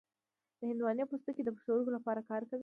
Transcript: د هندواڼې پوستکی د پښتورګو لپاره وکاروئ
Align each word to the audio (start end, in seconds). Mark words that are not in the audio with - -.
د 0.59 0.61
هندواڼې 0.69 1.03
پوستکی 1.09 1.41
د 1.45 1.49
پښتورګو 1.55 1.95
لپاره 1.97 2.19
وکاروئ 2.21 2.59